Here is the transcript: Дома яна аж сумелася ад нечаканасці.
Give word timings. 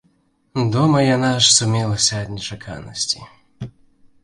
Дома 0.75 1.01
яна 1.15 1.29
аж 1.41 1.45
сумелася 1.57 2.13
ад 2.23 2.33
нечаканасці. 2.37 3.19